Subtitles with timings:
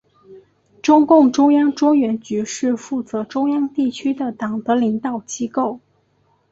[0.81, 5.79] 中共中央中原局是负责中央地区的党的领导机构。